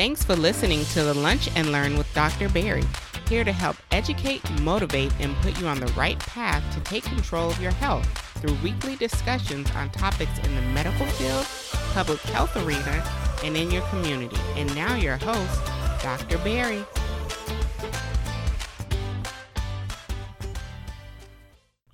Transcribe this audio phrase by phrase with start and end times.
[0.00, 2.48] Thanks for listening to the Lunch and Learn with Dr.
[2.48, 2.84] Barry,
[3.28, 7.50] here to help educate, motivate, and put you on the right path to take control
[7.50, 8.08] of your health
[8.40, 11.46] through weekly discussions on topics in the medical field,
[11.92, 13.04] public health arena,
[13.44, 14.38] and in your community.
[14.56, 15.60] And now, your host,
[16.02, 16.38] Dr.
[16.38, 16.82] Barry.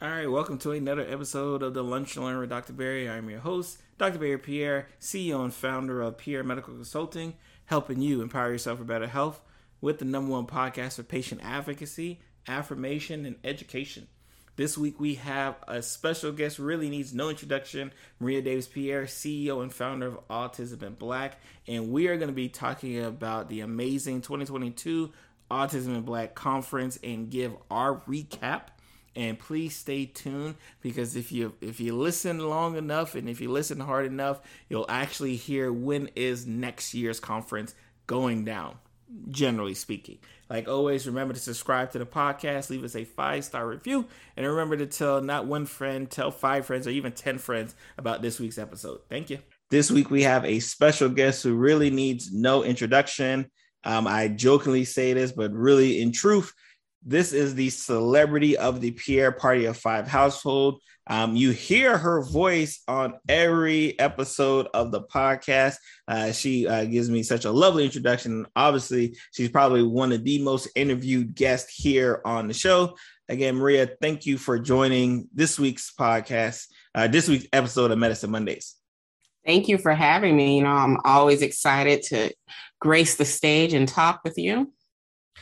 [0.00, 2.72] All right, welcome to another episode of the Lunch and Learn with Dr.
[2.72, 3.10] Barry.
[3.10, 4.20] I'm your host, Dr.
[4.20, 7.34] Barry Pierre, CEO and founder of Pierre Medical Consulting,
[7.66, 9.40] helping you empower yourself for better health
[9.80, 14.08] with the number one podcast for patient advocacy, affirmation, and education.
[14.56, 19.62] This week we have a special guest, really needs no introduction, Maria Davis Pierre, CEO
[19.62, 21.38] and founder of Autism in Black.
[21.68, 25.12] And we are going to be talking about the amazing 2022
[25.50, 28.68] Autism in Black conference and give our recap
[29.16, 33.50] and please stay tuned because if you if you listen long enough and if you
[33.50, 37.74] listen hard enough you'll actually hear when is next year's conference
[38.06, 38.76] going down
[39.30, 40.18] generally speaking.
[40.48, 44.46] Like always remember to subscribe to the podcast leave us a five star review and
[44.46, 48.38] remember to tell not one friend tell five friends or even 10 friends about this
[48.38, 49.00] week's episode.
[49.08, 49.38] Thank you.
[49.70, 53.50] This week we have a special guest who really needs no introduction.
[53.84, 56.52] Um, i jokingly say this but really in truth
[57.06, 60.82] this is the celebrity of the Pierre Party of Five household.
[61.06, 65.76] Um, you hear her voice on every episode of the podcast.
[66.08, 68.44] Uh, she uh, gives me such a lovely introduction.
[68.56, 72.96] Obviously, she's probably one of the most interviewed guests here on the show.
[73.28, 78.32] Again, Maria, thank you for joining this week's podcast, uh, this week's episode of Medicine
[78.32, 78.74] Mondays.
[79.44, 80.56] Thank you for having me.
[80.56, 82.32] You know, I'm always excited to
[82.80, 84.72] grace the stage and talk with you.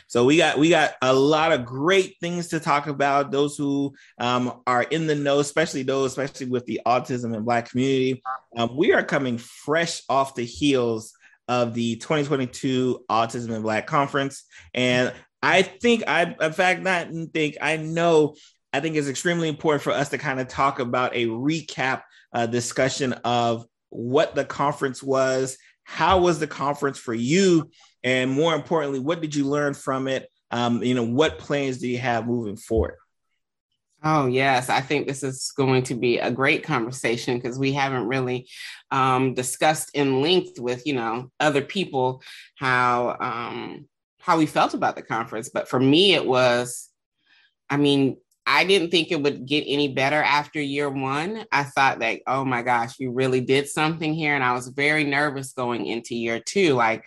[0.07, 3.31] So we got we got a lot of great things to talk about.
[3.31, 7.71] Those who um, are in the know, especially those, especially with the autism and Black
[7.71, 8.23] community,
[8.57, 11.13] um, we are coming fresh off the heels
[11.49, 17.59] of the 2022 Autism in Black Conference, and I think I, in fact, not think
[17.61, 18.35] I know.
[18.73, 22.03] I think it's extremely important for us to kind of talk about a recap
[22.33, 27.71] uh, discussion of what the conference was, how was the conference for you
[28.05, 31.89] and more importantly what did you learn from it um, you know what plans do
[31.89, 32.99] you have moving forward
[34.07, 34.69] Oh, yes.
[34.69, 38.51] I think this is going to be a great conversation because we haven't really
[38.91, 42.23] um, discussed in length with, you know, other people
[42.57, 43.89] how um,
[44.21, 45.49] how we felt about the conference.
[45.49, 46.91] But for me, it was,
[47.71, 51.47] I mean, I didn't think it would get any better after year one.
[51.51, 54.35] I thought that, oh my gosh, you really did something here.
[54.35, 56.75] And I was very nervous going into year two.
[56.75, 57.05] Like,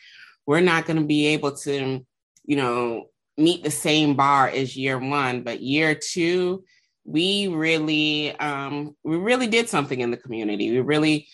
[0.47, 2.03] we're not going to be able to,
[2.45, 5.43] you know, meet the same bar as year one.
[5.43, 6.63] But year two,
[7.05, 10.71] we really, um, we really did something in the community.
[10.71, 11.27] We really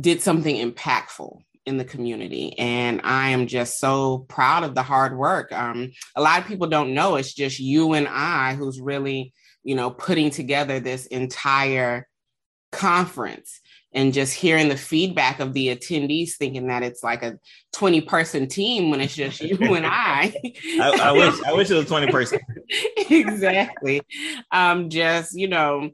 [0.00, 2.58] did something impactful in the community.
[2.58, 5.52] And I am just so proud of the hard work.
[5.52, 9.74] Um, a lot of people don't know it's just you and I who's really, you
[9.74, 12.08] know, putting together this entire
[12.72, 13.60] conference
[13.94, 17.38] and just hearing the feedback of the attendees thinking that it's like a
[17.74, 20.34] 20 person team when it's just you and I.
[20.80, 22.40] I, I wish I wish it was 20 person.
[23.10, 24.02] exactly.
[24.50, 25.90] Um, just, you know,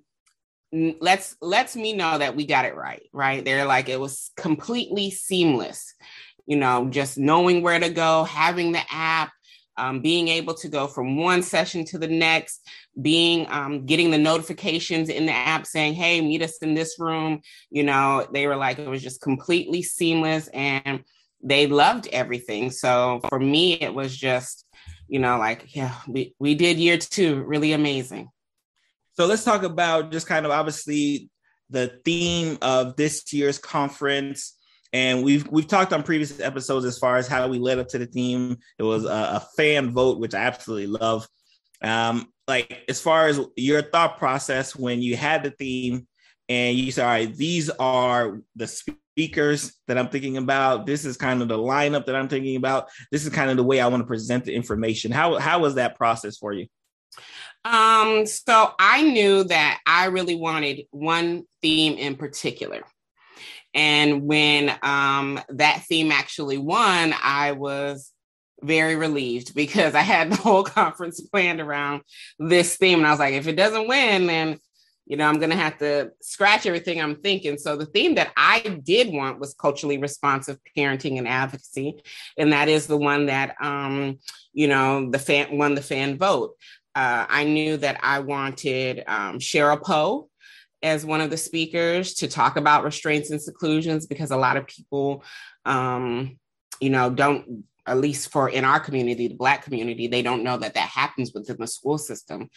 [0.73, 5.11] let's lets me know that we got it right right they're like it was completely
[5.11, 5.95] seamless
[6.47, 9.33] you know just knowing where to go having the app
[9.77, 12.67] um, being able to go from one session to the next
[13.01, 17.41] being um, getting the notifications in the app saying hey meet us in this room
[17.71, 21.05] you know they were like it was just completely seamless and
[21.43, 24.67] they loved everything so for me it was just
[25.09, 28.29] you know like yeah we, we did year two really amazing
[29.13, 31.31] so let's talk about just kind of obviously
[31.71, 34.57] the theme of this year's conference.
[34.93, 37.99] And we've we've talked on previous episodes as far as how we led up to
[37.99, 38.59] the theme.
[38.79, 41.29] It was a, a fan vote, which I absolutely love.
[41.83, 46.07] Um, like as far as your thought process when you had the theme
[46.49, 50.85] and you said, all right, these are the speakers that I'm thinking about.
[50.85, 52.89] This is kind of the lineup that I'm thinking about.
[53.13, 55.13] This is kind of the way I want to present the information.
[55.13, 56.67] How how was that process for you?
[57.65, 62.83] Um, so I knew that I really wanted one theme in particular.
[63.75, 68.13] And when um, that theme actually won, I was
[68.63, 72.03] very relieved because I had the whole conference planned around
[72.39, 72.99] this theme.
[72.99, 74.59] And I was like, if it doesn't win, then
[75.07, 77.59] you know, I'm going to have to scratch everything I'm thinking.
[77.59, 82.01] So the theme that I did want was culturally responsive parenting and advocacy,
[82.39, 84.21] and that is the one that, um,
[84.53, 86.55] you know, the fan won the fan vote
[86.95, 90.29] uh, I knew that I wanted um, Cheryl Poe
[90.83, 94.67] as one of the speakers to talk about restraints and seclusions because a lot of
[94.67, 95.23] people
[95.65, 96.39] um,
[96.81, 100.57] you know, don't at least for in our community, the Black community, they don't know
[100.57, 102.49] that that happens within the school system.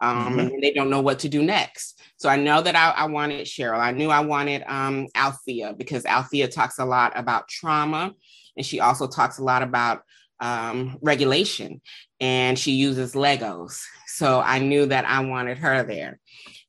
[0.00, 0.38] Um, mm-hmm.
[0.40, 2.00] And they don't know what to do next.
[2.16, 3.78] So I know that I, I wanted Cheryl.
[3.78, 8.12] I knew I wanted um, Althea because Althea talks a lot about trauma.
[8.56, 10.02] And she also talks a lot about
[10.40, 11.80] um, regulation.
[12.20, 13.80] And she uses Legos.
[14.08, 16.20] So I knew that I wanted her there.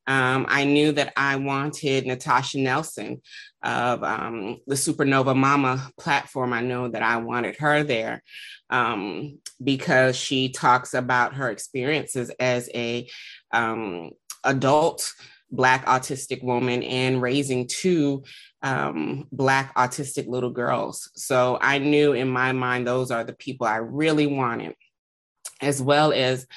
[0.05, 3.21] Um, I knew that I wanted Natasha Nelson
[3.61, 6.51] of um, the Supernova Mama platform.
[6.51, 8.21] I know that I wanted her there
[8.69, 13.07] um, because she talks about her experiences as a
[13.53, 14.11] um,
[14.43, 15.13] adult
[15.51, 18.23] Black autistic woman and raising two
[18.63, 21.11] um, Black autistic little girls.
[21.15, 24.73] So I knew in my mind those are the people I really wanted,
[25.61, 26.47] as well as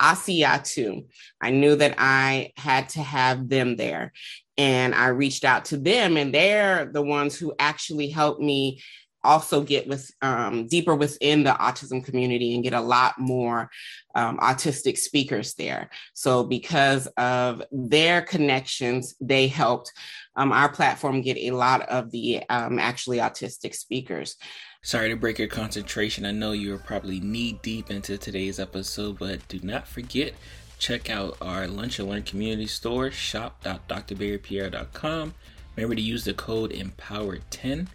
[0.00, 1.06] Asiyatu.
[1.40, 4.12] I knew that I had to have them there.
[4.58, 8.80] And I reached out to them, and they're the ones who actually helped me
[9.26, 13.68] also get with um, deeper within the autism community and get a lot more
[14.14, 15.90] um, autistic speakers there.
[16.14, 19.92] So because of their connections, they helped
[20.36, 24.36] um, our platform get a lot of the um, actually autistic speakers.
[24.82, 26.24] Sorry to break your concentration.
[26.24, 30.34] I know you're probably knee deep into today's episode, but do not forget
[30.78, 35.34] check out our Lunch and Learn community store, shop.drbarrypierre.com.
[35.74, 37.86] Remember to use the code EMPOWER10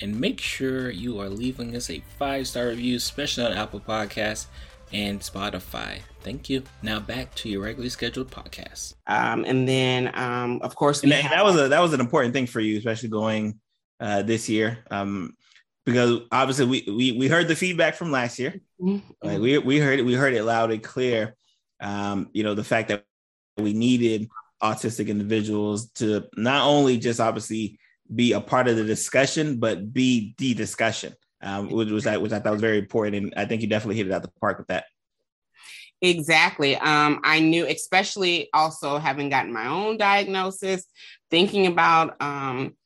[0.00, 4.46] and make sure you are leaving us a five star review, especially on Apple Podcasts
[4.92, 6.00] and Spotify.
[6.20, 6.62] Thank you.
[6.82, 8.94] Now back to your regularly scheduled podcast.
[9.06, 12.34] Um, and then, um, of course, that, have- that, was a that was an important
[12.34, 13.60] thing for you, especially going
[14.00, 14.84] uh, this year.
[14.90, 15.34] Um,
[15.84, 18.60] because obviously we, we we heard the feedback from last year.
[18.78, 19.26] Mm-hmm.
[19.26, 21.34] Like we we heard it, we heard it loud and clear.
[21.80, 23.04] Um, you know, the fact that
[23.56, 24.28] we needed
[24.62, 27.78] autistic individuals to not only just obviously
[28.14, 32.40] be a part of the discussion, but be the discussion, um, which was which I
[32.40, 33.16] thought was very important.
[33.16, 34.84] And I think you definitely hit it out the park with that.
[36.00, 36.76] Exactly.
[36.76, 40.84] Um, I knew, especially also having gotten my own diagnosis,
[41.30, 42.76] thinking about um,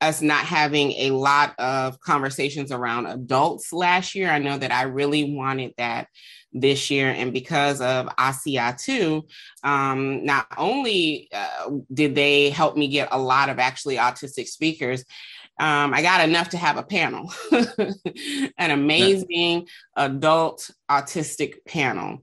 [0.00, 4.30] us not having a lot of conversations around adults last year.
[4.30, 6.08] I know that I really wanted that
[6.52, 7.10] this year.
[7.10, 9.22] And because of Asiyatu,
[9.64, 15.04] um, not only uh, did they help me get a lot of actually autistic speakers,
[15.60, 17.32] um, I got enough to have a panel,
[18.58, 19.66] an amazing
[19.96, 22.22] adult autistic panel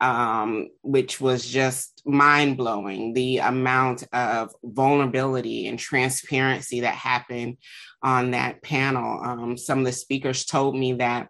[0.00, 3.14] um, which was just mind blowing.
[3.14, 7.56] The amount of vulnerability and transparency that happened
[8.02, 9.20] on that panel.
[9.22, 11.28] Um, some of the speakers told me that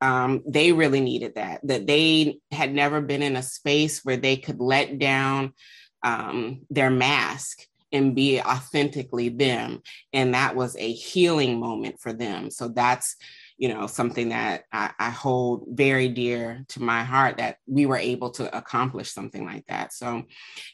[0.00, 4.36] um, they really needed that, that they had never been in a space where they
[4.36, 5.52] could let down
[6.02, 7.62] um, their mask
[7.92, 9.80] and be authentically them.
[10.12, 12.50] And that was a healing moment for them.
[12.50, 13.16] So that's
[13.58, 17.96] you know something that I, I, hold very dear to my heart that we were
[17.96, 20.24] able to accomplish something like that so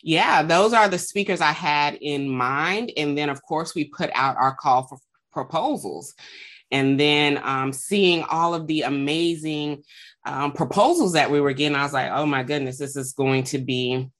[0.02, 4.10] yeah those are the speakers i had in mind and then of course we put
[4.14, 4.98] out our call for
[5.32, 6.14] proposals
[6.72, 9.84] and then um, seeing all of the amazing
[10.26, 13.44] um, proposals that we were getting i was like oh my goodness this is going
[13.44, 14.10] to be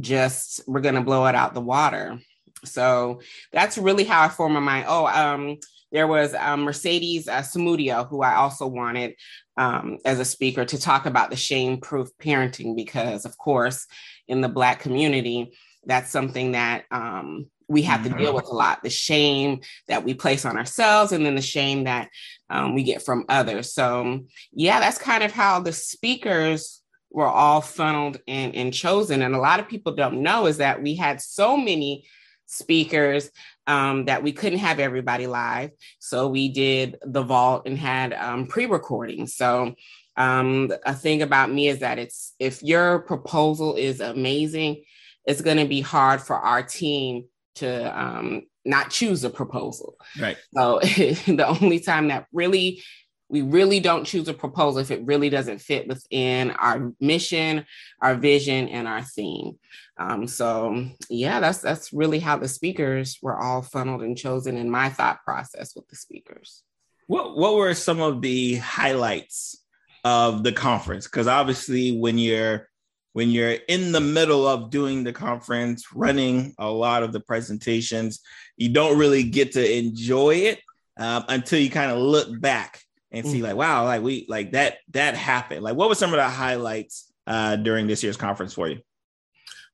[0.00, 2.18] just we're going to blow it out the water.
[2.64, 3.20] So
[3.52, 4.86] that's really how i formed my mind.
[4.88, 5.58] Oh um
[5.92, 9.14] there was um, Mercedes uh, Samudio, who I also wanted
[9.56, 13.86] um, as a speaker to talk about the shame proof parenting, because, of course,
[14.26, 15.52] in the Black community,
[15.84, 18.36] that's something that um, we have to deal mm-hmm.
[18.36, 22.08] with a lot the shame that we place on ourselves, and then the shame that
[22.50, 23.72] um, we get from others.
[23.72, 24.20] So,
[24.52, 29.22] yeah, that's kind of how the speakers were all funneled and, and chosen.
[29.22, 32.06] And a lot of people don't know is that we had so many
[32.46, 33.30] speakers
[33.66, 35.70] um, that we couldn't have everybody live.
[35.98, 39.26] So we did the vault and had um, pre recording.
[39.26, 39.74] So
[40.16, 44.84] um, a thing about me is that it's if your proposal is amazing,
[45.24, 47.24] it's going to be hard for our team
[47.56, 49.96] to um, not choose a proposal.
[50.18, 50.36] Right.
[50.54, 52.82] So the only time that really
[53.28, 57.64] we really don't choose a proposal if it really doesn't fit within our mission,
[58.00, 59.58] our vision, and our theme.
[59.98, 64.70] Um, so yeah, that's that's really how the speakers were all funneled and chosen in
[64.70, 66.62] my thought process with the speakers.
[67.08, 69.60] What what were some of the highlights
[70.04, 71.06] of the conference?
[71.06, 72.68] Because obviously, when you're
[73.16, 78.20] when you're in the middle of doing the conference, running a lot of the presentations,
[78.58, 80.60] you don't really get to enjoy it
[80.98, 84.80] um, until you kind of look back and see, like, wow, like we like that
[84.90, 85.62] that happened.
[85.62, 88.80] Like, what were some of the highlights uh, during this year's conference for you?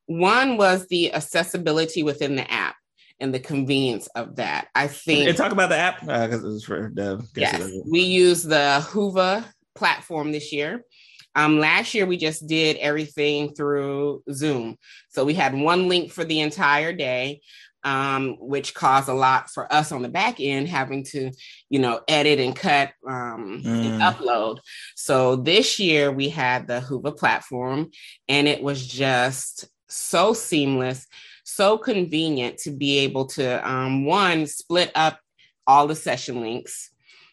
[0.06, 2.76] One was the accessibility within the app.
[3.22, 4.68] and the convenience of that.
[4.74, 5.28] I think.
[5.28, 7.24] And talk about the app because uh, it was for the.
[7.36, 9.44] Yes, we use the Whova
[9.74, 10.84] platform this year.
[11.34, 14.76] Um, last year, we just did everything through Zoom.
[15.10, 17.40] So we had one link for the entire day,
[17.84, 21.32] um, which caused a lot for us on the back end, having to,
[21.68, 23.66] you know, edit and cut um, mm.
[23.66, 24.58] and upload.
[24.94, 27.90] So this year, we had the Whova platform,
[28.28, 31.06] and it was just so seamless,
[31.44, 35.18] so convenient to be able to, um, one, split up
[35.66, 36.91] all the session links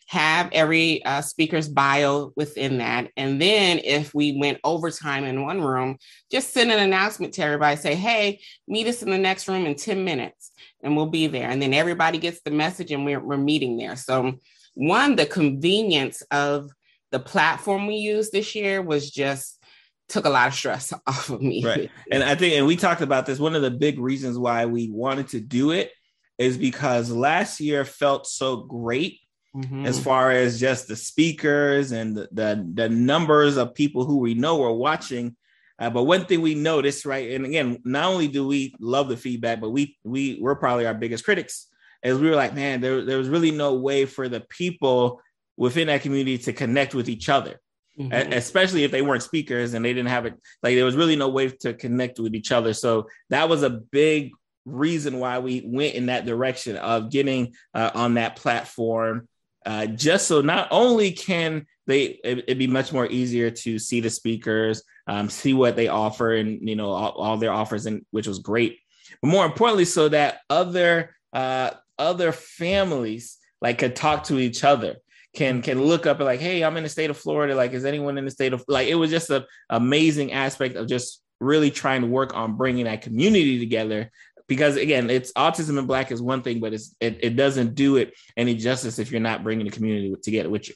[0.10, 3.12] have every uh, speaker's bio within that.
[3.16, 6.00] And then if we went overtime in one room,
[6.32, 9.76] just send an announcement to everybody say, hey, meet us in the next room in
[9.76, 10.52] 10 minutes
[10.82, 11.48] and we'll be there.
[11.48, 13.96] And then everybody gets the message and we're, we're meeting there.
[13.96, 14.34] So,
[14.74, 16.72] one, the convenience of
[17.12, 19.64] the platform we used this year was just
[20.08, 21.64] took a lot of stress off of me.
[21.64, 21.92] Right.
[22.12, 24.90] And I think, and we talked about this, one of the big reasons why we
[24.90, 25.92] wanted to do it
[26.40, 29.20] is because last year felt so great
[29.56, 29.88] Mm-hmm.
[29.88, 34.36] as far as just the speakers and the, the, the numbers of people who we
[34.36, 35.36] know are watching.
[35.80, 39.18] Uh, but one thing we noticed, right, and again, not only do we love the
[39.18, 41.66] feedback, but we we we're probably our biggest critics.
[42.04, 45.20] As we were like, man, there there was really no way for the people
[45.58, 47.60] within that community to connect with each other,
[48.00, 48.32] mm-hmm.
[48.34, 50.36] especially if they weren't speakers and they didn't have it.
[50.62, 52.74] Like there was really no way to connect with each other.
[52.74, 54.32] So that was a big
[54.66, 59.28] reason why we went in that direction of getting uh, on that platform
[59.66, 64.00] uh, just so not only can they it, would be much more easier to see
[64.00, 68.06] the speakers um, see what they offer and you know all, all, their offers and
[68.12, 68.80] which was great.
[69.22, 74.98] But more importantly so that other uh, other families like could talk to each other
[75.36, 77.56] can can look up and like hey i'm in the state of florida.
[77.56, 80.88] Like is anyone in the state of like it was just an amazing aspect of
[80.88, 84.12] just really trying to work on bringing that community together
[84.50, 87.96] because again, it's autism in black is one thing, but it's it, it doesn't do
[87.96, 90.76] it any justice if you're not bringing the community together with you.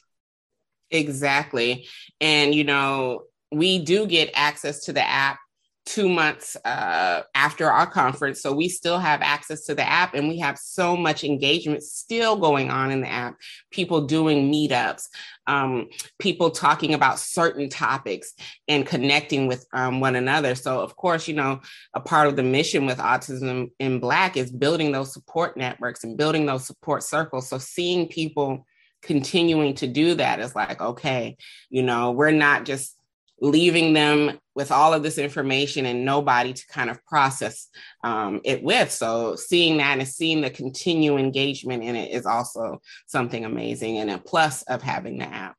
[0.90, 1.86] Exactly.
[2.20, 5.38] And you know, we do get access to the app
[5.86, 8.40] two months uh, after our conference.
[8.40, 12.36] So we still have access to the app and we have so much engagement still
[12.36, 13.36] going on in the app.
[13.70, 15.08] People doing meetups,
[15.46, 18.32] um, people talking about certain topics
[18.66, 20.54] and connecting with um, one another.
[20.54, 21.60] So, of course, you know,
[21.92, 26.16] a part of the mission with Autism in Black is building those support networks and
[26.16, 27.48] building those support circles.
[27.48, 28.66] So, seeing people
[29.02, 31.36] continuing to do that is like, okay,
[31.68, 32.96] you know, we're not just
[33.40, 37.68] leaving them with all of this information and nobody to kind of process
[38.04, 38.90] um, it with.
[38.90, 44.10] So seeing that and seeing the continued engagement in it is also something amazing and
[44.10, 45.56] a plus of having the app.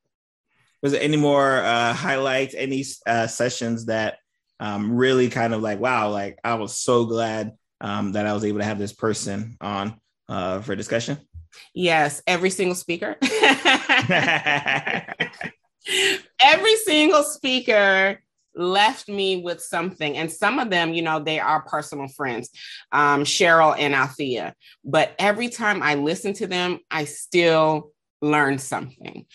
[0.82, 4.20] Was there any more uh, highlights, any uh, sessions that
[4.60, 8.46] um, really kind of like, wow, like I was so glad um, that I was
[8.46, 11.18] able to have this person on uh, for discussion?
[11.74, 13.18] Yes, every single speaker.
[16.42, 18.20] every single speaker
[18.56, 20.18] left me with something.
[20.18, 22.50] And some of them, you know, they are personal friends,
[22.92, 24.54] um, Cheryl and Althea.
[24.84, 29.26] But every time I listen to them, I still learn something.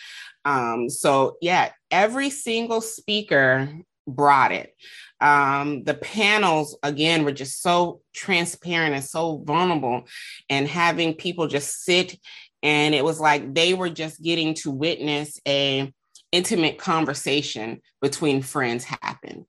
[0.44, 3.68] Um, so, yeah, every single speaker
[4.06, 4.74] brought it.
[5.20, 10.04] Um, the panels, again, were just so transparent and so vulnerable,
[10.48, 12.18] and having people just sit
[12.62, 15.92] and it was like they were just getting to witness a
[16.32, 19.46] intimate conversation between friends happen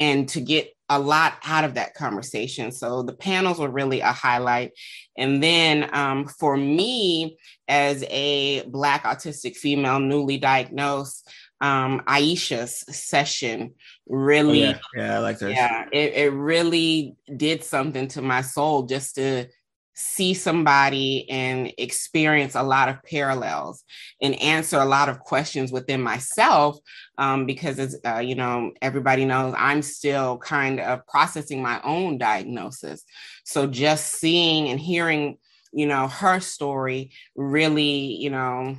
[0.00, 2.72] and to get a lot out of that conversation.
[2.72, 4.72] So the panels were really a highlight.
[5.16, 13.74] And then um, for me, as a Black autistic female newly diagnosed, um, Aisha's session
[14.08, 14.78] really, oh, yeah.
[14.96, 15.52] yeah, I like that.
[15.52, 19.46] Yeah, it, it really did something to my soul just to
[19.94, 23.84] see somebody and experience a lot of parallels
[24.22, 26.78] and answer a lot of questions within myself
[27.18, 32.18] um, because as uh, you know everybody knows i'm still kind of processing my own
[32.18, 33.04] diagnosis.
[33.44, 35.38] So just seeing and hearing
[35.72, 38.76] you know her story really you know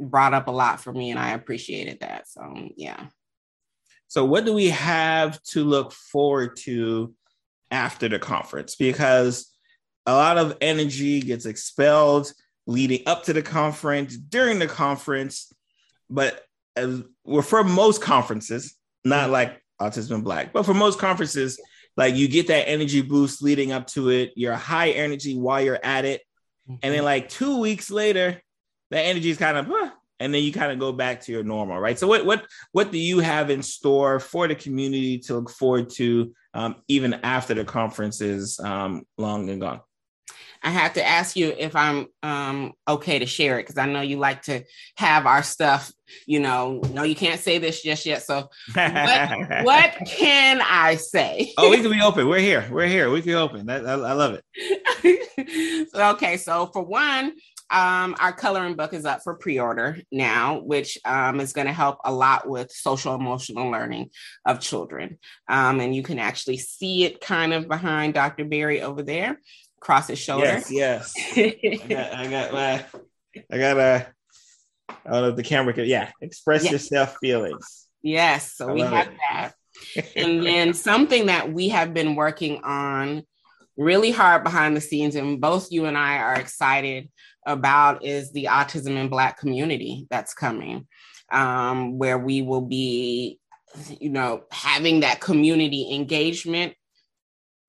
[0.00, 2.28] brought up a lot for me and i appreciated that.
[2.28, 3.06] So yeah.
[4.08, 7.14] So what do we have to look forward to
[7.70, 8.76] after the conference?
[8.76, 9.50] Because
[10.06, 12.32] a lot of energy gets expelled
[12.66, 15.52] leading up to the conference, during the conference.
[16.10, 16.42] But
[16.76, 21.60] as, well, for most conferences, not like Autism Black, but for most conferences,
[21.96, 24.32] like you get that energy boost leading up to it.
[24.36, 26.22] You're high energy while you're at it.
[26.68, 26.78] Mm-hmm.
[26.82, 27.04] And then, mm-hmm.
[27.04, 28.40] like two weeks later,
[28.90, 31.42] that energy is kind of, huh, and then you kind of go back to your
[31.42, 31.98] normal, right?
[31.98, 35.90] So, what what what do you have in store for the community to look forward
[35.90, 39.80] to, um, even after the conference is um, long and gone?
[40.64, 44.00] I have to ask you if I'm um, okay to share it because I know
[44.00, 44.64] you like to
[44.96, 45.92] have our stuff.
[46.26, 48.22] You know, no, you can't say this just yet.
[48.22, 51.52] So, what, what can I say?
[51.58, 52.28] oh, we can be open.
[52.28, 52.66] We're here.
[52.70, 53.10] We're here.
[53.10, 53.68] We can be open.
[53.68, 55.88] I, I, I love it.
[55.94, 57.34] okay, so for one,
[57.70, 61.98] um, our coloring book is up for pre-order now, which um, is going to help
[62.04, 64.10] a lot with social emotional learning
[64.44, 65.18] of children.
[65.48, 68.44] Um, and you can actually see it kind of behind Dr.
[68.44, 69.40] Barry over there,
[69.84, 70.46] across his shoulder.
[70.46, 71.14] Yes, yes.
[71.36, 72.84] I got, I got my,
[73.52, 74.06] I got a.
[74.88, 75.84] I don't know if the camera can.
[75.84, 76.72] Yeah, express yes.
[76.72, 77.86] yourself feelings.
[78.02, 79.14] Yes, so I we have it.
[79.30, 79.52] that.
[80.16, 83.24] and then something that we have been working on
[83.76, 87.10] really hard behind the scenes, and both you and I are excited
[87.46, 90.86] about is the autism in Black community that's coming,
[91.30, 93.38] um, where we will be,
[94.00, 96.74] you know, having that community engagement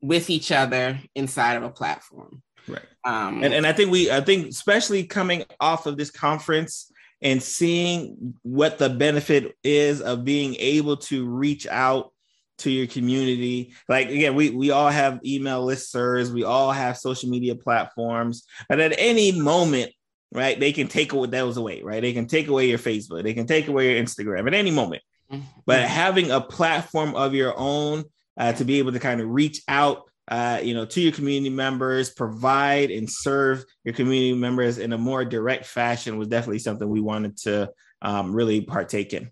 [0.06, 2.42] with each other inside of a platform.
[2.68, 2.82] Right.
[3.04, 7.42] Um, and, and I think we, I think, especially coming off of this conference and
[7.42, 12.12] seeing what the benefit is of being able to reach out
[12.60, 13.74] to your community.
[13.90, 18.80] Like again, we we all have email listservs, we all have social media platforms, and
[18.80, 19.92] at any moment,
[20.32, 22.02] right, they can take away those away, right?
[22.02, 25.02] They can take away your Facebook, they can take away your Instagram at any moment.
[25.32, 25.44] Mm-hmm.
[25.66, 28.06] But having a platform of your own
[28.38, 30.04] uh, to be able to kind of reach out.
[30.28, 34.98] Uh, you know, to your community members, provide and serve your community members in a
[34.98, 37.70] more direct fashion was definitely something we wanted to
[38.02, 39.30] um, really partake in.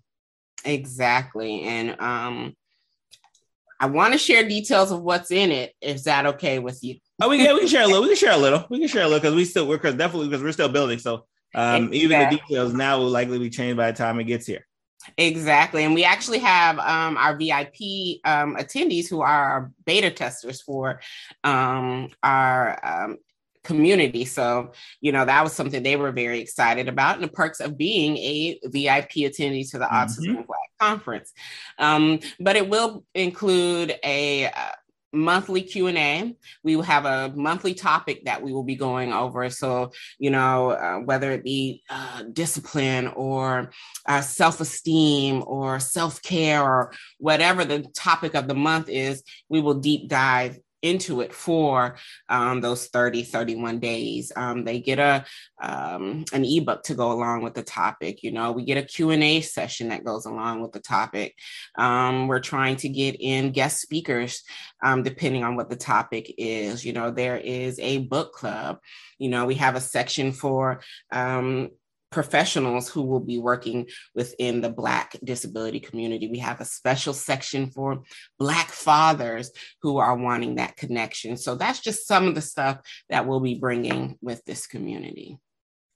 [0.64, 2.54] Exactly, and um,
[3.80, 5.74] I want to share details of what's in it.
[5.80, 6.96] Is that okay with you?
[7.20, 8.02] Oh, we, yeah, we can share a little.
[8.02, 8.64] We can share a little.
[8.70, 10.98] We can share a little because we still we're cause definitely because we're still building.
[10.98, 11.98] So um, exactly.
[11.98, 14.66] even the details now will likely be changed by the time it gets here.
[15.18, 20.62] Exactly, and we actually have um, our VIP um, attendees who are our beta testers
[20.62, 21.00] for
[21.42, 23.18] um, our um,
[23.64, 24.24] community.
[24.24, 27.76] So, you know, that was something they were very excited about, and the perks of
[27.76, 29.94] being a VIP attendee to the mm-hmm.
[29.94, 31.32] Autism Black Conference.
[31.78, 34.72] Um, but it will include a uh,
[35.14, 39.48] monthly q&a we will have a monthly topic that we will be going over.
[39.50, 43.70] So you know uh, whether it be uh, discipline or
[44.06, 50.08] uh, self-esteem or self-care or whatever the topic of the month is we will deep
[50.08, 51.96] dive into it for
[52.28, 54.30] um, those 30 31 days.
[54.36, 55.24] Um, they get a
[55.62, 59.40] um, an ebook to go along with the topic you know we get a q&a
[59.40, 61.34] session that goes along with the topic.
[61.76, 64.42] Um, we're trying to get in guest speakers
[64.84, 66.84] um, depending on what the topic is.
[66.84, 68.78] You know there is a book club.
[69.18, 71.70] You know we have a section for um,
[72.14, 76.28] professionals who will be working within the Black disability community.
[76.28, 78.04] We have a special section for
[78.38, 79.50] Black fathers
[79.82, 81.36] who are wanting that connection.
[81.36, 82.78] So that's just some of the stuff
[83.10, 85.38] that we'll be bringing with this community.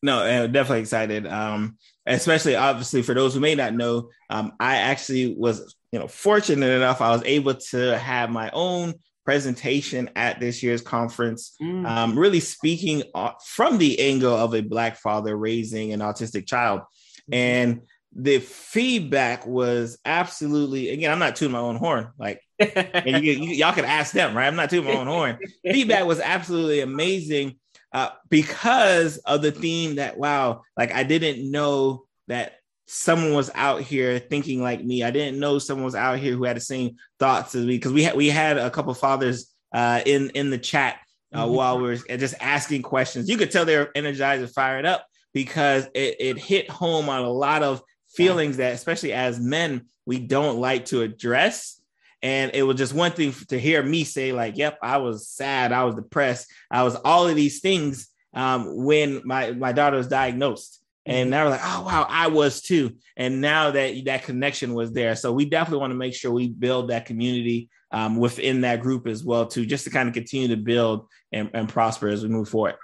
[0.02, 1.26] No, definitely excited.
[1.26, 6.09] Um, especially obviously for those who may not know, um, I actually was, you know,
[6.09, 8.94] fortunate enough I was able to have my own
[9.28, 11.86] presentation at this year's conference, mm.
[11.86, 13.02] um, really speaking
[13.44, 16.80] from the angle of a Black father raising an autistic child.
[16.80, 17.34] Mm-hmm.
[17.34, 17.82] And
[18.16, 22.08] the feedback was absolutely, again, I'm not tooting my own horn.
[22.18, 24.46] Like, and you, you, y'all can ask them, right?
[24.46, 25.38] I'm not tooting my own horn.
[25.62, 27.56] feedback was absolutely amazing
[27.92, 32.54] uh, because of the theme that, wow, like I didn't know that
[32.90, 35.05] someone was out here thinking like me.
[35.05, 37.92] I didn't know someone was out here who had the same thoughts as me because
[37.92, 40.98] we had we had a couple fathers uh, in in the chat
[41.33, 41.55] uh, mm-hmm.
[41.55, 43.29] while we are just asking questions.
[43.29, 47.22] You could tell they were energized and fired up because it, it hit home on
[47.22, 51.81] a lot of feelings that, especially as men, we don't like to address.
[52.22, 55.72] And it was just one thing to hear me say, like, "Yep, I was sad,
[55.72, 60.09] I was depressed, I was all of these things." Um, when my my daughter was
[60.09, 60.77] diagnosed,
[61.08, 62.96] and now we're like, oh wow, I was too.
[63.16, 66.48] And now that that connection was there, so we definitely want to make sure we
[66.48, 70.48] build that community um, within that group as well too, just to kind of continue
[70.48, 72.76] to build and, and prosper as we move forward.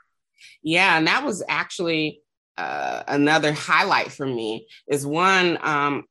[0.62, 2.20] Yeah, and that was actually
[2.56, 4.66] uh, another highlight for me.
[4.88, 6.04] Is one um,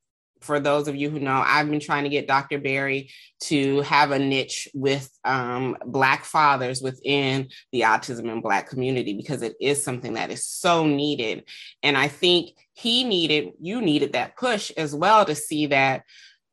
[0.44, 2.60] for those of you who know, I've been trying to get Dr.
[2.60, 3.10] Barry
[3.44, 9.42] to have a niche with um, Black fathers within the autism and Black community because
[9.42, 11.44] it is something that is so needed.
[11.82, 16.04] And I think he needed, you needed that push as well to see that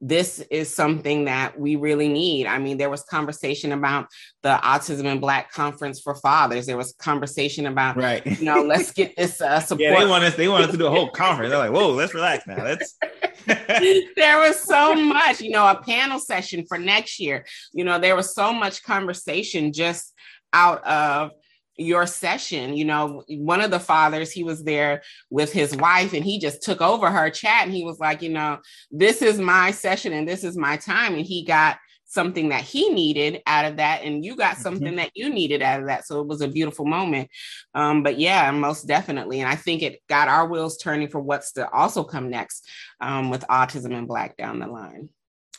[0.01, 2.47] this is something that we really need.
[2.47, 4.07] I mean, there was conversation about
[4.43, 6.67] the Autism in Black Conference for Fathers.
[6.67, 8.25] There was conversation about, right?
[8.25, 9.81] You know, let's get this uh, support.
[9.91, 10.35] Yeah, they want us.
[10.35, 11.51] They want us to do a whole conference.
[11.51, 12.63] They're like, whoa, let's relax now.
[12.63, 12.97] Let's.
[13.47, 17.47] there was so much, you know, a panel session for next year.
[17.73, 20.15] You know, there was so much conversation just
[20.53, 21.33] out of
[21.81, 22.77] your session.
[22.77, 26.63] You know, one of the fathers, he was there with his wife and he just
[26.63, 28.59] took over her chat and he was like, you know,
[28.91, 31.15] this is my session and this is my time.
[31.15, 31.79] And he got
[32.11, 34.63] something that he needed out of that and you got mm-hmm.
[34.63, 34.97] something mm-hmm.
[34.97, 37.31] that you needed out of that so it was a beautiful moment
[37.77, 41.53] um, but yeah most definitely and i think it got our wheels turning for what's
[41.53, 42.69] to also come next
[43.01, 45.09] um, with autism and black down the line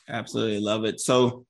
[0.09, 1.45] absolutely love it so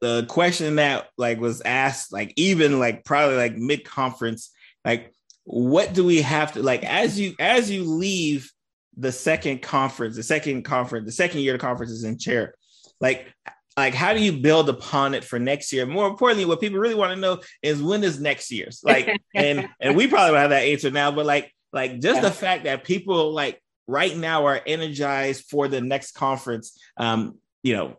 [0.00, 4.50] the question that like was asked like even like probably like mid conference
[4.84, 5.12] like
[5.44, 8.52] what do we have to like as you as you leave
[8.96, 12.54] the second conference the second conference the second year the conference is in chair
[13.00, 13.32] like
[13.76, 16.94] like how do you build upon it for next year more importantly what people really
[16.94, 20.50] want to know is when is next year's like and and we probably don't have
[20.50, 22.28] that answer now but like like just yeah.
[22.28, 27.74] the fact that people like right now are energized for the next conference um you
[27.74, 27.96] know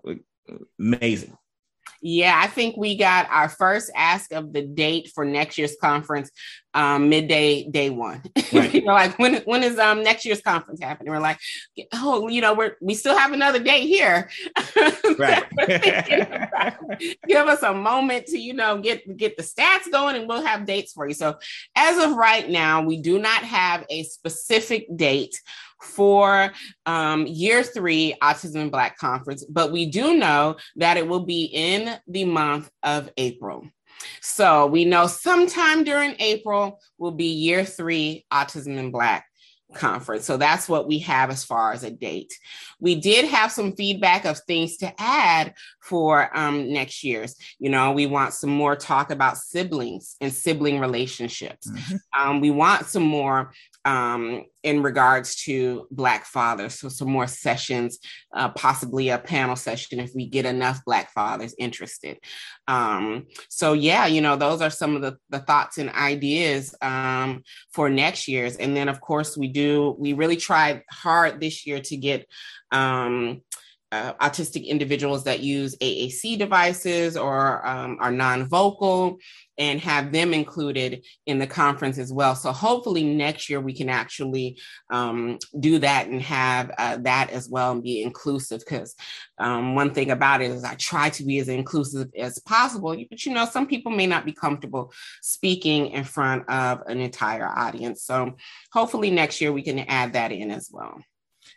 [0.79, 1.35] amazing
[2.01, 6.31] yeah, I think we got our first ask of the date for next year's conference
[6.73, 8.23] um, midday day one.
[8.51, 8.73] Right.
[8.73, 11.13] you know, like when when is um next year's conference happening?
[11.13, 11.37] We're like,
[11.93, 14.29] oh, you know, we're we still have another day here.
[15.17, 15.43] Right.
[17.27, 20.65] Give us a moment to you know get get the stats going, and we'll have
[20.65, 21.13] dates for you.
[21.13, 21.37] So
[21.75, 25.39] as of right now, we do not have a specific date
[25.81, 26.51] for
[26.85, 31.45] um, year three Autism in Black Conference, but we do know that it will be
[31.45, 33.67] in the month of April.
[34.21, 39.25] So we know sometime during April will be year three Autism in Black
[39.75, 40.25] conference.
[40.25, 42.33] So that's what we have as far as a date.
[42.79, 47.35] We did have some feedback of things to add for um, next year's.
[47.59, 51.69] You know, we want some more talk about siblings and sibling relationships.
[51.69, 51.95] Mm-hmm.
[52.19, 53.51] Um, we want some more
[53.85, 56.75] um, in regards to Black fathers.
[56.75, 57.99] So, some more sessions,
[58.33, 62.17] uh, possibly a panel session if we get enough Black fathers interested.
[62.67, 67.43] Um, so, yeah, you know, those are some of the, the thoughts and ideas um,
[67.71, 68.57] for next year's.
[68.57, 72.27] And then, of course, we do, we really tried hard this year to get.
[72.71, 73.41] Um,
[73.91, 79.17] uh, autistic individuals that use AAC devices or um, are non-vocal
[79.57, 82.33] and have them included in the conference as well.
[82.33, 84.57] So hopefully next year we can actually
[84.89, 88.59] um, do that and have uh, that as well and be inclusive.
[88.59, 88.95] Because
[89.37, 93.25] um, one thing about it is I try to be as inclusive as possible, but
[93.25, 98.03] you know some people may not be comfortable speaking in front of an entire audience.
[98.03, 98.35] So
[98.71, 100.99] hopefully next year we can add that in as well.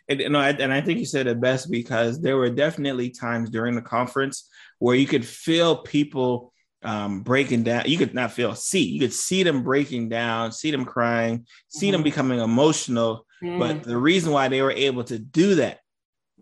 [0.09, 3.49] And, and, I, and I think you said it best because there were definitely times
[3.49, 6.51] during the conference where you could feel people
[6.83, 7.83] um, breaking down.
[7.85, 11.87] You could not feel, see, you could see them breaking down, see them crying, see
[11.87, 11.93] mm-hmm.
[11.93, 13.25] them becoming emotional.
[13.41, 13.59] Mm-hmm.
[13.59, 15.79] But the reason why they were able to do that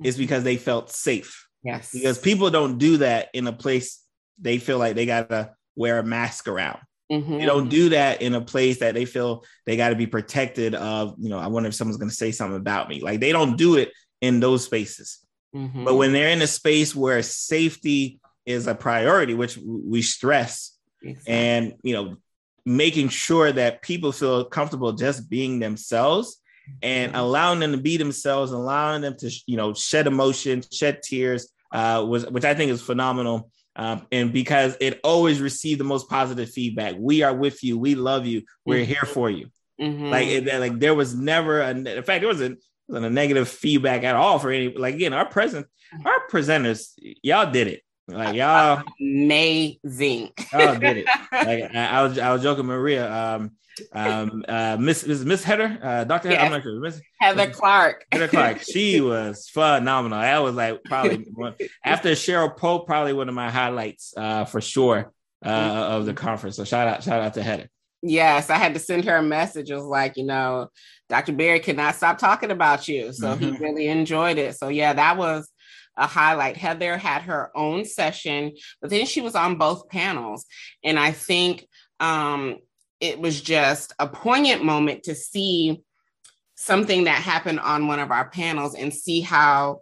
[0.04, 0.24] is mm-hmm.
[0.24, 1.47] because they felt safe.
[1.63, 1.91] Yes.
[1.91, 4.02] Because people don't do that in a place
[4.39, 6.80] they feel like they got to wear a mask around.
[7.12, 7.39] Mm-hmm.
[7.39, 10.76] They don't do that in a place that they feel they got to be protected
[10.76, 13.02] of, you know, I wonder if someone's going to say something about me.
[13.02, 15.19] Like they don't do it in those spaces.
[15.54, 15.84] Mm-hmm.
[15.84, 21.34] But when they're in a space where safety is a priority, which we stress, exactly.
[21.34, 22.15] and, you know,
[22.65, 26.41] making sure that people feel comfortable just being themselves
[26.82, 27.19] and mm-hmm.
[27.19, 32.06] allowing them to be themselves, allowing them to, you know, shed emotion, shed tears, uh,
[32.08, 33.50] was which I think is phenomenal.
[33.76, 36.96] Um, and because it always received the most positive feedback.
[36.98, 37.78] We are with you.
[37.78, 38.44] We love you.
[38.66, 38.92] We're mm-hmm.
[38.92, 39.48] here for you.
[39.80, 40.10] Mm-hmm.
[40.10, 44.04] Like, it, like there was never a, in fact, there wasn't, wasn't a negative feedback
[44.04, 45.68] at all for any, like again, our present,
[46.06, 46.92] our presenters,
[47.24, 47.82] y'all did it.
[48.08, 50.32] Like y'all amazing.
[50.52, 51.06] Y'all did it.
[51.32, 53.10] Like I, I was, I was joking, Maria.
[53.10, 53.52] Um,
[53.94, 56.44] um, uh, Miss Miss Heather, uh, Doctor yes.
[56.44, 56.80] I'm not sure.
[56.80, 58.06] Miss Heather Clark.
[58.12, 58.62] Heather Clark.
[58.62, 60.20] She was phenomenal.
[60.20, 64.62] That was like probably one, after Cheryl Pope, probably one of my highlights uh, for
[64.62, 65.12] sure
[65.46, 66.56] uh, of the conference.
[66.56, 67.70] So shout out, shout out to Heather.
[68.04, 69.70] Yes, I had to send her a message.
[69.70, 70.70] It was like, you know,
[71.10, 71.34] Dr.
[71.34, 73.13] Barry cannot stop talking about you.
[73.13, 73.44] So mm-hmm.
[73.44, 74.56] he really enjoyed it.
[74.56, 75.48] So yeah, that was
[75.98, 76.58] a highlight.
[76.58, 80.46] Heather had her own session, but then she was on both panels.
[80.84, 81.67] And I think
[82.00, 82.58] um,
[83.02, 85.82] it was just a poignant moment to see
[86.56, 89.82] something that happened on one of our panels and see how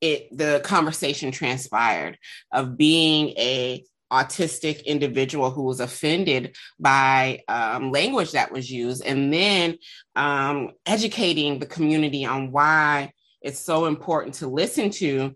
[0.00, 2.18] it the conversation transpired
[2.52, 9.32] of being a autistic individual who was offended by um, language that was used and
[9.32, 9.76] then
[10.16, 15.34] um, educating the community on why it's so important to listen to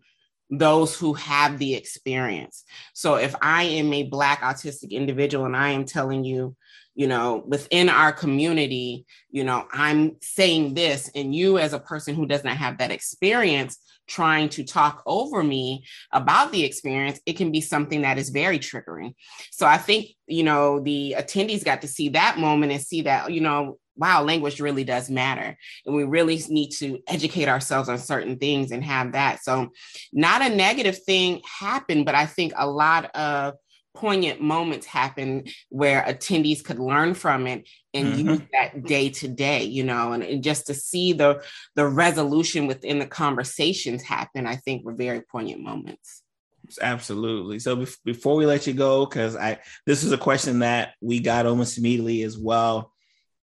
[0.50, 2.64] those who have the experience.
[2.92, 6.54] So if i am a black autistic individual and i am telling you
[6.94, 12.14] you know, within our community, you know, I'm saying this, and you as a person
[12.14, 17.34] who does not have that experience trying to talk over me about the experience, it
[17.36, 19.14] can be something that is very triggering.
[19.50, 23.32] So I think, you know, the attendees got to see that moment and see that,
[23.32, 25.56] you know, wow, language really does matter.
[25.86, 29.42] And we really need to educate ourselves on certain things and have that.
[29.42, 29.70] So,
[30.12, 33.54] not a negative thing happened, but I think a lot of
[33.94, 38.28] poignant moments happen where attendees could learn from it and mm-hmm.
[38.30, 41.42] use that day to day you know and, and, just to see the
[41.74, 46.22] the resolution within the conversations happen i think were very poignant moments
[46.80, 50.94] absolutely so be- before we let you go because i this is a question that
[51.00, 52.92] we got almost immediately as well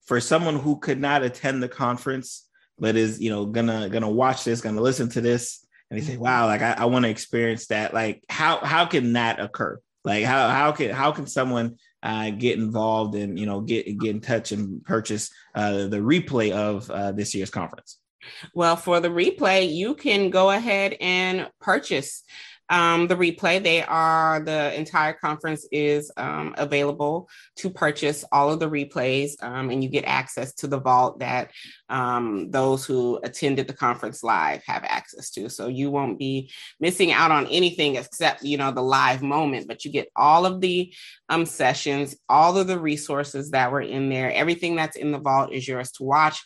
[0.04, 2.46] for someone who could not attend the conference
[2.78, 6.12] but is you know gonna gonna watch this gonna listen to this and they say
[6.12, 6.22] mm-hmm.
[6.22, 10.24] wow like i, I want to experience that like how how can that occur like
[10.24, 14.20] how how can how can someone uh, get involved and you know get get in
[14.20, 17.98] touch and purchase uh, the replay of uh, this year's conference?
[18.54, 22.22] Well, for the replay, you can go ahead and purchase
[22.68, 23.62] um, the replay.
[23.62, 29.70] They are the entire conference is um, available to purchase all of the replays, um,
[29.70, 31.50] and you get access to the vault that
[31.88, 35.48] um, those who attended the conference live have access to.
[35.48, 36.50] So you won't be
[36.80, 40.60] missing out on anything except you know the live moment, but you get all of
[40.60, 40.92] the
[41.28, 44.32] um, sessions, all of the resources that were in there.
[44.32, 46.42] Everything that's in the vault is yours to watch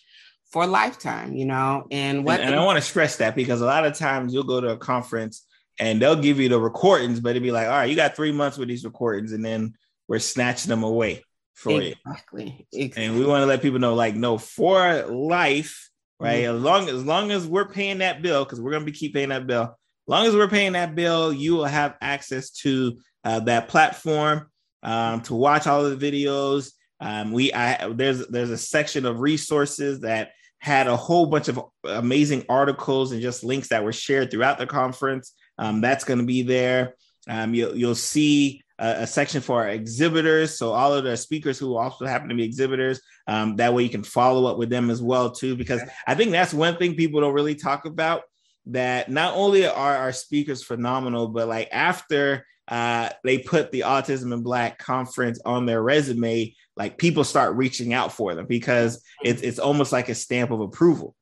[0.51, 1.87] for a lifetime, you know.
[1.91, 4.45] And what and, and I want to stress that because a lot of times you'll
[4.45, 5.47] go to a conference
[5.81, 8.33] and they'll give you the recordings, but it'd be like, all right, you got three
[8.33, 9.75] months with these recordings, and then
[10.07, 12.67] we're snatching them away for exactly.
[12.71, 12.81] you.
[12.85, 13.05] Exactly.
[13.07, 15.91] And we want to let people know, like, no, for life,
[16.21, 16.45] right?
[16.45, 16.57] Mm-hmm.
[16.57, 19.31] As long as long as we're paying that bill, because we're gonna be keep paying
[19.31, 19.63] that bill.
[19.63, 24.51] As long as we're paying that bill, you will have access to uh, that platform
[24.83, 26.73] um, to watch all of the videos.
[27.01, 31.59] Um, we I there's there's a section of resources that had a whole bunch of
[31.85, 35.33] amazing articles and just links that were shared throughout the conference.
[35.61, 36.95] Um, that's going to be there.
[37.29, 40.57] Um, you'll, you'll see a, a, section for our exhibitors.
[40.59, 43.91] So all of the speakers who also happen to be exhibitors, um, that way you
[43.91, 45.55] can follow up with them as well too.
[45.55, 48.23] Because I think that's one thing people don't really talk about.
[48.67, 54.33] That not only are our speakers phenomenal, but like after uh, they put the Autism
[54.33, 59.43] in Black conference on their resume, like people start reaching out for them because it's
[59.43, 61.15] it's almost like a stamp of approval.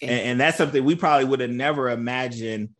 [0.00, 2.70] And, and that's something we probably would have never imagined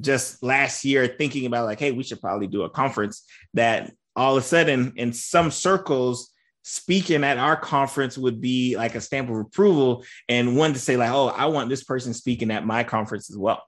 [0.00, 4.36] just last year thinking about like, hey, we should probably do a conference that all
[4.36, 6.30] of a sudden in some circles
[6.62, 10.98] speaking at our conference would be like a stamp of approval and one to say
[10.98, 13.62] like oh i want this person speaking at my conference as well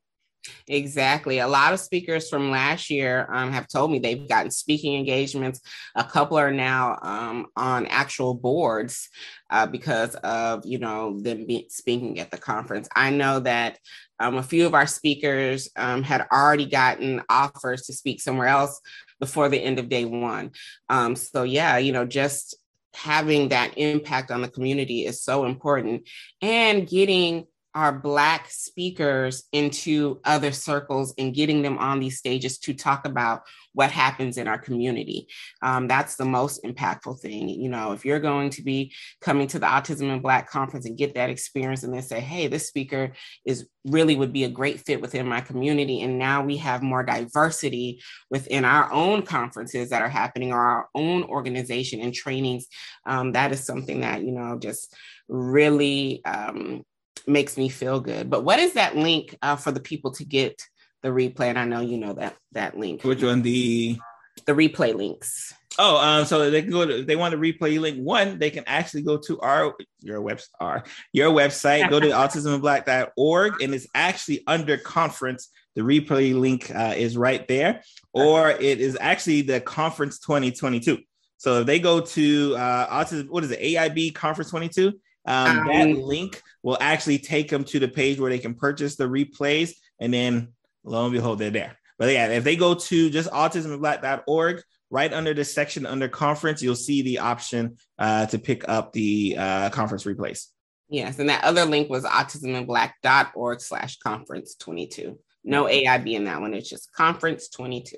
[0.68, 1.38] Exactly.
[1.38, 5.61] A lot of speakers from last year um, have told me they've gotten speaking engagements.
[5.94, 9.09] A couple are now um, on actual boards
[9.50, 12.88] uh, because of you know them be- speaking at the conference.
[12.94, 13.79] I know that
[14.18, 18.81] um, a few of our speakers um, had already gotten offers to speak somewhere else
[19.18, 20.53] before the end of day one.
[20.88, 22.57] Um, so yeah, you know, just
[22.94, 26.09] having that impact on the community is so important,
[26.40, 32.74] and getting our black speakers into other circles and getting them on these stages to
[32.74, 35.28] talk about what happens in our community.
[35.62, 37.48] Um, that's the most impactful thing.
[37.48, 40.98] You know if you're going to be coming to the autism and black conference and
[40.98, 43.12] get that experience and then say hey this speaker
[43.44, 47.02] is really would be a great fit within my community and now we have more
[47.02, 52.66] diversity within our own conferences that are happening or our own organization and trainings
[53.06, 54.94] um, that is something that you know just
[55.28, 56.83] really um,
[57.26, 58.30] makes me feel good.
[58.30, 60.62] But what is that link uh, for the people to get
[61.02, 61.46] the replay?
[61.46, 63.02] And I know you know that that link.
[63.02, 63.42] Which one?
[63.42, 63.98] The
[64.46, 65.54] the replay links.
[65.78, 68.64] Oh, um, so they can go to they want to replay link one, they can
[68.66, 74.42] actually go to our your website our your website, go to autismblack.org, and it's actually
[74.46, 75.50] under conference.
[75.76, 80.98] The replay link uh, is right there, or it is actually the conference 2022.
[81.38, 84.92] So if they go to uh, autism, what is it, AIB conference 22?
[85.26, 88.96] Um, um, that link will actually take them to the page where they can purchase
[88.96, 90.48] the replays, and then
[90.85, 91.78] lo and behold, they're there.
[91.98, 96.74] But yeah, if they go to just autismblack.org, right under the section under conference, you'll
[96.74, 100.46] see the option uh, to pick up the uh, conference replays.
[100.88, 105.18] Yes, and that other link was autismblack.org slash conference 22.
[105.44, 106.52] No AIB in that one.
[106.52, 107.96] It's just conference 22.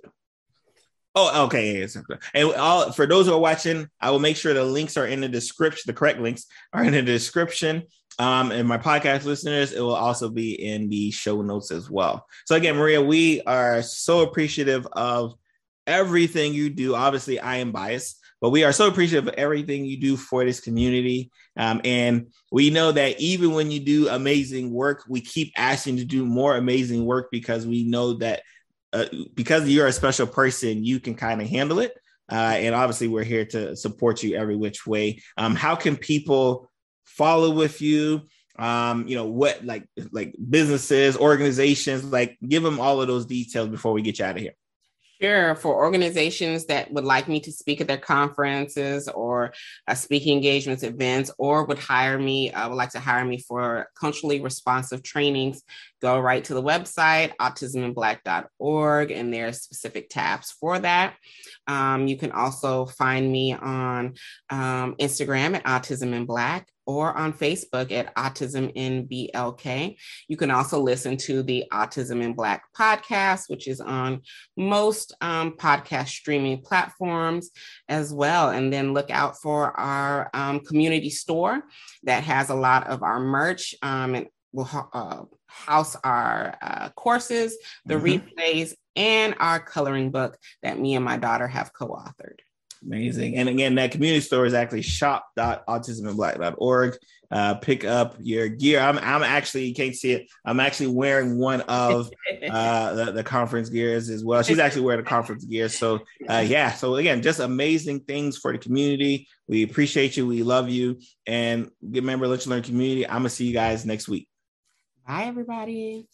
[1.14, 1.86] Oh, okay.
[2.32, 5.20] And all for those who are watching, I will make sure the links are in
[5.20, 5.82] the description.
[5.86, 7.82] The correct links are in the description.
[8.18, 12.26] Um, and my podcast listeners, it will also be in the show notes as well.
[12.46, 15.34] So again, Maria, we are so appreciative of
[15.86, 16.94] everything you do.
[16.94, 20.60] Obviously, I am biased But we are so appreciative of everything you do for this
[20.60, 21.30] community.
[21.56, 26.04] Um, and we know that even when you do amazing work, we keep asking to
[26.04, 28.42] do more amazing work because we know that
[28.92, 31.92] uh, because you're a special person, you can kind of handle it.
[32.30, 35.20] Uh, and obviously, we're here to support you every which way.
[35.36, 36.70] Um, how can people
[37.04, 38.22] follow with you?
[38.58, 43.68] Um, you know what, like like businesses, organizations, like give them all of those details
[43.68, 44.52] before we get you out of here.
[45.22, 45.54] Sure.
[45.54, 49.52] For organizations that would like me to speak at their conferences or
[49.86, 53.86] uh, speaking engagements, events, or would hire me, uh, would like to hire me for
[53.94, 55.62] culturally responsive trainings,
[56.00, 61.14] go right to the website, autisminblack.org, and there are specific tabs for that.
[61.68, 64.14] Um, you can also find me on
[64.50, 69.96] um, Instagram at Autism in Black or on Facebook at Autism in BLK.
[70.28, 74.22] You can also listen to the Autism in Black podcast, which is on
[74.56, 77.50] most um, podcast streaming platforms
[77.88, 78.50] as well.
[78.50, 81.62] And then look out for our um, community store
[82.04, 87.56] that has a lot of our merch um, and will uh, house our uh, courses,
[87.86, 88.26] the mm-hmm.
[88.40, 92.40] replays, and our coloring book that me and my daughter have co authored.
[92.84, 93.36] Amazing.
[93.36, 96.96] And again, that community store is actually shop.autisminblack.org.
[97.30, 98.80] Uh, pick up your gear.
[98.80, 100.28] I'm, I'm actually, you can't see it.
[100.44, 102.10] I'm actually wearing one of
[102.50, 104.42] uh, the, the conference gears as well.
[104.42, 105.70] She's actually wearing the conference gear.
[105.70, 106.72] So, uh, yeah.
[106.72, 109.28] So, again, just amazing things for the community.
[109.48, 110.26] We appreciate you.
[110.26, 110.98] We love you.
[111.26, 113.06] And get remember, Lunch and Learn community.
[113.06, 114.28] I'm going to see you guys next week.
[115.06, 116.06] Bye, everybody.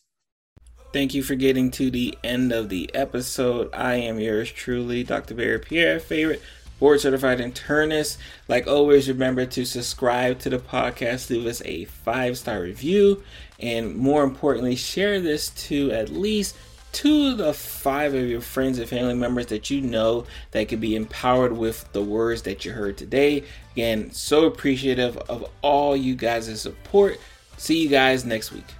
[0.92, 3.74] Thank you for getting to the end of the episode.
[3.74, 5.34] I am yours truly, Dr.
[5.34, 6.40] Barry Pierre, favorite
[6.78, 8.18] board certified internist.
[8.48, 13.22] Like always, remember to subscribe to the podcast, leave us a five star review,
[13.58, 16.56] and more importantly, share this to at least
[16.92, 20.80] two of the five of your friends and family members that you know that could
[20.80, 23.44] be empowered with the words that you heard today.
[23.72, 27.18] Again, so appreciative of all you guys' support.
[27.56, 28.77] See you guys next week.